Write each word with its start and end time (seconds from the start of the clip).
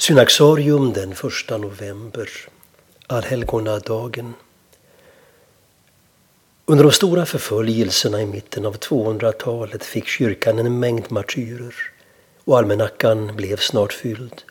Synaxarium 0.00 0.92
den 0.92 1.12
1 1.12 1.60
november, 1.60 2.28
allhelgonadagen. 3.06 4.34
Under 6.66 6.84
de 6.84 6.92
stora 6.92 7.26
förföljelserna 7.26 8.22
i 8.22 8.26
mitten 8.26 8.66
av 8.66 8.78
200-talet 8.78 9.84
fick 9.84 10.06
kyrkan 10.06 10.58
en 10.58 10.78
mängd 10.78 11.12
martyrer 11.12 11.74
och 12.44 12.58
almanackan 12.58 13.36
blev 13.36 13.56
snart 13.56 13.92
fylld. 13.92 14.42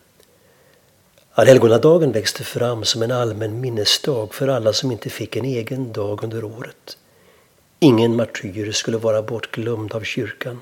Allhelgonadagen 1.32 2.12
växte 2.12 2.44
fram 2.44 2.84
som 2.84 3.02
en 3.02 3.12
allmän 3.12 3.62
minnesdag 3.62 4.34
för 4.34 4.48
alla 4.48 4.74
som 4.74 4.92
inte 4.92 5.10
fick 5.10 5.36
en 5.36 5.46
egen 5.46 5.94
dag 5.94 6.24
under 6.24 6.44
året. 6.44 6.98
Ingen 7.80 8.16
martyr 8.16 8.72
skulle 8.72 8.98
vara 8.98 9.22
bortglömd 9.22 9.94
av 9.94 10.02
kyrkan. 10.02 10.62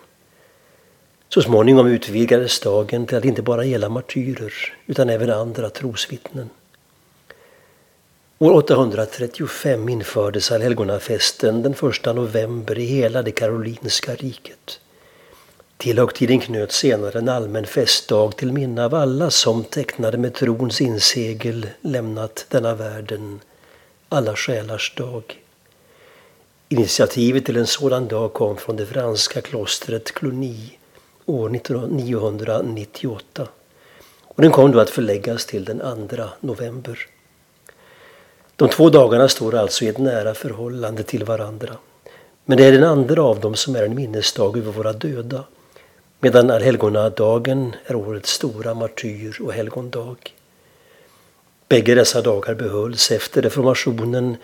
Så 1.29 1.41
småningom 1.41 1.87
utvidgades 1.87 2.59
dagen 2.59 3.05
till 3.05 3.17
att 3.17 3.25
inte 3.25 3.41
bara 3.41 3.65
gälla 3.65 3.89
martyrer 3.89 4.53
utan 4.85 5.09
även 5.09 5.29
andra 5.29 5.69
trosvittnen. 5.69 6.49
År 8.39 8.51
835 8.51 9.89
infördes 9.89 10.51
allhelgonafesten 10.51 11.61
den 11.61 11.71
1 11.71 12.05
november 12.05 12.79
i 12.79 12.85
hela 12.85 13.21
det 13.21 13.31
karolinska 13.31 14.15
riket. 14.15 14.79
Till 15.77 15.99
högtiden 15.99 16.39
knöts 16.39 16.75
senare 16.77 17.19
en 17.19 17.29
allmän 17.29 17.65
festdag 17.65 18.31
till 18.37 18.53
minne 18.53 18.85
av 18.85 18.95
alla 18.95 19.31
som 19.31 19.63
tecknade 19.63 20.17
med 20.17 20.33
trons 20.33 20.81
insegel 20.81 21.67
lämnat 21.81 22.45
denna 22.49 22.75
världen, 22.75 23.39
alla 24.09 24.35
själars 24.35 24.95
dag. 24.95 25.23
Initiativet 26.69 27.45
till 27.45 27.57
en 27.57 27.67
sådan 27.67 28.07
dag 28.07 28.33
kom 28.33 28.57
från 28.57 28.75
det 28.75 28.85
franska 28.85 29.41
klostret 29.41 30.11
Cluny 30.11 30.77
år 31.29 31.49
998. 31.89 33.47
Och 34.23 34.41
den 34.41 34.51
kom 34.51 34.71
då 34.71 34.79
att 34.79 34.89
förläggas 34.89 35.45
till 35.45 35.65
den 35.65 36.07
2 36.09 36.23
november. 36.39 36.99
De 38.55 38.69
två 38.69 38.89
dagarna 38.89 39.27
står 39.27 39.55
alltså 39.55 39.85
i 39.85 39.87
ett 39.87 39.97
nära 39.97 40.33
förhållande 40.33 41.03
till 41.03 41.23
varandra. 41.23 41.77
Men 42.45 42.57
det 42.57 42.65
är 42.65 42.71
den 42.71 42.83
andra 42.83 43.23
av 43.23 43.39
dem 43.39 43.55
som 43.55 43.75
är 43.75 43.83
en 43.83 43.95
minnesdag 43.95 44.57
över 44.57 44.71
våra 44.71 44.93
döda 44.93 45.43
medan 46.19 46.49
allhelgonadagen 46.49 47.75
är 47.85 47.95
årets 47.95 48.31
stora 48.31 48.73
martyr 48.73 49.37
och 49.41 49.53
helgondag. 49.53 50.15
Bägge 51.67 51.95
dessa 51.95 52.21
dagar 52.21 52.55
behölls 52.55 53.11
efter 53.11 53.41
reformationen 53.41 54.37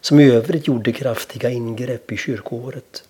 som 0.00 0.20
i 0.20 0.30
övrigt 0.30 0.68
gjorde 0.68 0.92
kraftiga 0.92 1.50
ingrepp 1.50 2.12
i 2.12 2.16
kyrkoåret. 2.16 3.04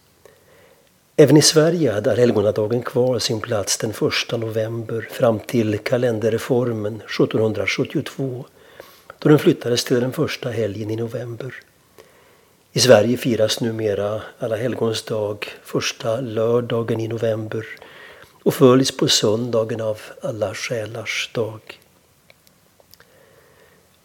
Även 1.20 1.36
i 1.36 1.42
Sverige 1.42 1.92
hade 1.92 2.10
allhelgonadagen 2.10 2.82
kvar 2.82 3.18
sin 3.18 3.40
plats 3.40 3.78
den 3.78 3.90
1 3.90 4.40
november 4.40 5.08
fram 5.10 5.38
till 5.38 5.78
kalenderreformen 5.78 6.94
1772 6.94 8.44
då 9.18 9.28
den 9.28 9.38
flyttades 9.38 9.84
till 9.84 10.00
den 10.00 10.12
första 10.12 10.50
helgen 10.50 10.90
i 10.90 10.96
november. 10.96 11.54
I 12.72 12.80
Sverige 12.80 13.16
firas 13.16 13.60
numera 13.60 14.22
Alla 14.38 14.56
helgons 14.56 15.02
dag 15.02 15.48
första 15.62 16.20
lördagen 16.20 17.00
i 17.00 17.08
november 17.08 17.66
och 18.42 18.54
följs 18.54 18.96
på 18.96 19.08
söndagen 19.08 19.80
av 19.80 20.00
Alla 20.22 20.54
själars 20.54 21.30
dag. 21.34 21.60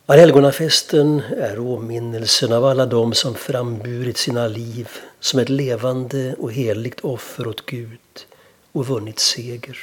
Allhelgonafesten 0.08 1.22
är 1.38 1.59
åminnelsen 1.59 2.53
av 2.53 2.66
alla 2.66 2.86
dem 2.86 3.14
som 3.14 3.36
framburit 3.36 4.17
sina 4.17 4.48
liv 4.48 4.89
som 5.20 5.39
ett 5.39 5.50
levande 5.50 6.36
och 6.39 6.52
heligt 6.52 7.00
offer 7.00 7.48
åt 7.48 7.66
Gud 7.66 8.00
och 8.72 8.88
vunnit 8.88 9.20
seger. 9.20 9.78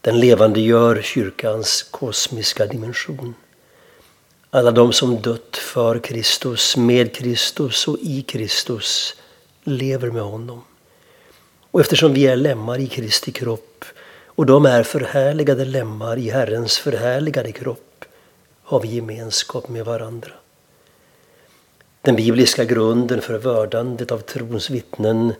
Den 0.00 0.20
levandegör 0.20 1.02
kyrkans 1.02 1.82
kosmiska 1.82 2.66
dimension. 2.66 3.34
Alla 4.50 4.70
de 4.70 4.92
som 4.92 5.22
dött 5.22 5.56
för 5.56 5.98
Kristus, 5.98 6.76
med 6.76 7.14
Kristus 7.14 7.88
och 7.88 7.98
i 8.00 8.22
Kristus 8.22 9.16
lever 9.64 10.10
med 10.10 10.22
honom. 10.22 10.64
Och 11.70 11.80
eftersom 11.80 12.12
vi 12.12 12.26
är 12.26 12.36
lemmar 12.36 12.78
i 12.78 12.86
Kristi 12.86 13.32
kropp 13.32 13.84
och 14.26 14.46
de 14.46 14.66
är 14.66 14.82
förhärligade 14.82 15.64
lemmar 15.64 16.18
i 16.18 16.30
Herrens 16.30 16.78
förhärligade 16.78 17.52
kropp 17.52 17.93
har 18.64 18.80
vi 18.80 18.88
gemenskap 18.88 19.68
med 19.68 19.84
varandra. 19.84 20.30
Den 22.02 22.16
bibliska 22.16 22.64
grunden 22.64 23.20
för 23.20 23.38
vördandet 23.38 24.12
av 24.12 24.18
trons 24.18 24.70
vittnen 24.70 25.32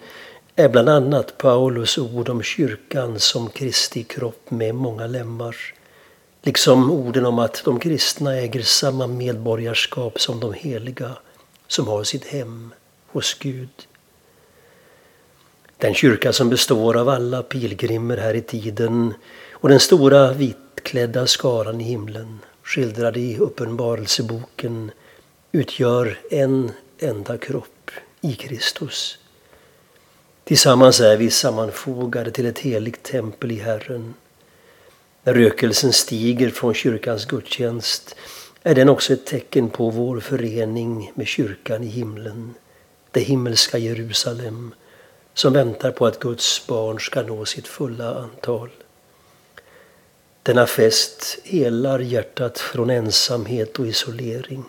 är 0.56 0.68
bland 0.68 0.88
annat 0.88 1.38
Paulus 1.38 1.98
ord 1.98 2.28
om 2.28 2.42
kyrkan 2.42 3.20
som 3.20 3.50
Kristi 3.50 4.02
kropp 4.02 4.50
med 4.50 4.74
många 4.74 5.06
lemmar. 5.06 5.56
Liksom 6.42 6.90
orden 6.90 7.26
om 7.26 7.38
att 7.38 7.62
de 7.64 7.80
kristna 7.80 8.36
äger 8.36 8.62
samma 8.62 9.06
medborgarskap 9.06 10.20
som 10.20 10.40
de 10.40 10.52
heliga 10.52 11.10
som 11.68 11.88
har 11.88 12.04
sitt 12.04 12.24
hem 12.24 12.74
hos 13.06 13.34
Gud. 13.34 13.86
Den 15.76 15.94
kyrka 15.94 16.32
som 16.32 16.50
består 16.50 16.96
av 16.96 17.08
alla 17.08 17.42
pilgrimer 17.42 18.16
här 18.16 18.34
i 18.34 18.42
tiden 18.42 19.14
och 19.52 19.68
den 19.68 19.80
stora 19.80 20.32
vitklädda 20.32 21.26
skaran 21.26 21.80
i 21.80 21.84
himlen 21.84 22.38
skildrad 22.64 23.16
i 23.16 23.38
Uppenbarelseboken 23.38 24.90
utgör 25.52 26.18
en 26.30 26.72
enda 26.98 27.38
kropp 27.38 27.90
i 28.20 28.34
Kristus. 28.34 29.18
Tillsammans 30.44 31.00
är 31.00 31.16
vi 31.16 31.30
sammanfogade 31.30 32.30
till 32.30 32.46
ett 32.46 32.58
heligt 32.58 33.02
tempel 33.02 33.52
i 33.52 33.58
Herren. 33.58 34.14
När 35.22 35.34
rökelsen 35.34 35.92
stiger 35.92 36.50
från 36.50 36.74
kyrkans 36.74 37.24
gudstjänst 37.24 38.16
är 38.62 38.74
den 38.74 38.88
också 38.88 39.12
ett 39.12 39.26
tecken 39.26 39.70
på 39.70 39.90
vår 39.90 40.20
förening 40.20 41.12
med 41.14 41.26
kyrkan 41.26 41.84
i 41.84 41.86
himlen, 41.86 42.54
det 43.10 43.20
himmelska 43.20 43.78
Jerusalem, 43.78 44.74
som 45.34 45.52
väntar 45.52 45.90
på 45.90 46.06
att 46.06 46.18
Guds 46.18 46.66
barn 46.66 47.00
ska 47.00 47.22
nå 47.22 47.44
sitt 47.44 47.68
fulla 47.68 48.14
antal. 48.14 48.70
Denna 50.44 50.66
fest 50.66 51.38
helar 51.44 51.98
hjärtat 51.98 52.58
från 52.58 52.90
ensamhet 52.90 53.78
och 53.78 53.86
isolering. 53.86 54.64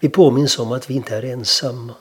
Vi 0.00 0.08
påminns 0.08 0.58
om 0.58 0.72
att 0.72 0.90
vi 0.90 0.94
inte 0.94 1.16
är 1.16 1.24
ensamma, 1.24 1.94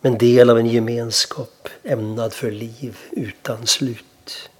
men 0.00 0.18
del 0.18 0.50
av 0.50 0.58
en 0.58 0.66
gemenskap 0.66 1.68
ämnad 1.82 2.32
för 2.32 2.50
liv 2.50 2.98
utan 3.10 3.66
slut. 3.66 4.50